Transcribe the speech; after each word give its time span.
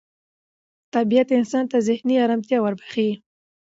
طبیعت 0.95 1.27
انسان 1.39 1.65
ته 1.71 1.77
ذهني 1.87 2.15
ارامتیا 2.25 2.57
وربخښي 2.61 3.09